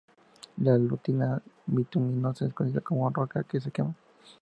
[0.57, 3.93] La lutita bituminosa es conocida como 'roca que se quema'.